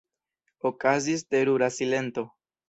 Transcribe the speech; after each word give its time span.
Okazis 0.69 1.23
terura 1.35 1.69
silento. 1.77 2.27